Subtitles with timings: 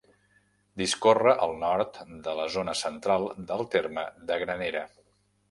[0.81, 1.99] Discorre al nord
[2.29, 4.85] de la zona central del terme de Granera.